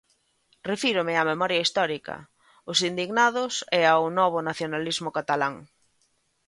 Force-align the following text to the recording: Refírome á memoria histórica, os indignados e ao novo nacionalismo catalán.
Refírome 0.71 1.13
á 1.21 1.23
memoria 1.31 1.63
histórica, 1.65 2.15
os 2.71 2.79
indignados 2.89 3.53
e 3.79 3.81
ao 3.91 4.03
novo 4.19 4.39
nacionalismo 4.49 5.09
catalán. 5.17 5.55